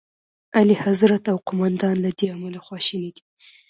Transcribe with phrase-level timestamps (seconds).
[0.57, 3.23] اعلیخضرت او قوماندان له دې امله خواشیني دي.